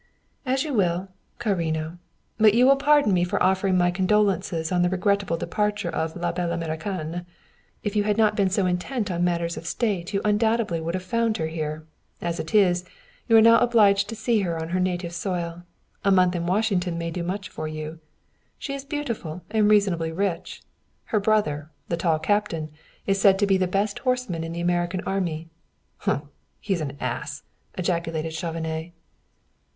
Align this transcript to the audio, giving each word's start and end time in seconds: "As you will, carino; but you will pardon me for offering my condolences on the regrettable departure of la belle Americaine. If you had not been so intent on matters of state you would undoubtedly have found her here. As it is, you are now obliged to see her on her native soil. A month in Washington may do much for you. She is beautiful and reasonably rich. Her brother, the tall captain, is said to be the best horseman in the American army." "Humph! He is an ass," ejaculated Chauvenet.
"As 0.47 0.63
you 0.63 0.73
will, 0.73 1.09
carino; 1.37 1.99
but 2.39 2.55
you 2.55 2.65
will 2.65 2.75
pardon 2.75 3.13
me 3.13 3.23
for 3.23 3.43
offering 3.43 3.77
my 3.77 3.91
condolences 3.91 4.71
on 4.71 4.81
the 4.81 4.89
regrettable 4.89 5.37
departure 5.37 5.91
of 5.91 6.15
la 6.15 6.31
belle 6.31 6.51
Americaine. 6.51 7.23
If 7.83 7.95
you 7.95 8.01
had 8.03 8.17
not 8.17 8.35
been 8.35 8.49
so 8.49 8.65
intent 8.65 9.11
on 9.11 9.23
matters 9.23 9.57
of 9.57 9.67
state 9.67 10.11
you 10.11 10.19
would 10.21 10.27
undoubtedly 10.27 10.81
have 10.83 11.03
found 11.03 11.37
her 11.37 11.45
here. 11.45 11.85
As 12.19 12.39
it 12.39 12.55
is, 12.55 12.83
you 13.27 13.37
are 13.37 13.43
now 13.43 13.59
obliged 13.59 14.09
to 14.09 14.15
see 14.15 14.39
her 14.39 14.59
on 14.59 14.69
her 14.69 14.79
native 14.79 15.13
soil. 15.13 15.61
A 16.03 16.09
month 16.09 16.35
in 16.35 16.47
Washington 16.47 16.97
may 16.97 17.11
do 17.11 17.21
much 17.21 17.47
for 17.49 17.67
you. 17.67 17.99
She 18.57 18.73
is 18.73 18.83
beautiful 18.83 19.43
and 19.51 19.69
reasonably 19.69 20.11
rich. 20.11 20.63
Her 21.03 21.19
brother, 21.19 21.69
the 21.89 21.95
tall 21.97 22.17
captain, 22.17 22.71
is 23.05 23.21
said 23.21 23.37
to 23.37 23.45
be 23.45 23.57
the 23.57 23.67
best 23.67 23.99
horseman 23.99 24.43
in 24.43 24.51
the 24.53 24.61
American 24.61 25.01
army." 25.01 25.49
"Humph! 25.97 26.23
He 26.59 26.73
is 26.73 26.81
an 26.81 26.97
ass," 26.99 27.43
ejaculated 27.77 28.31
Chauvenet. 28.33 28.93